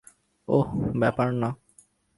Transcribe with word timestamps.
ওহ, 0.47 0.67
ব্যাপার 0.99 1.27
না। 1.33 1.49